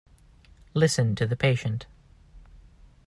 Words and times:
Listen 0.73 1.13
to 1.13 1.27
the 1.27 1.35
patient. 1.35 1.85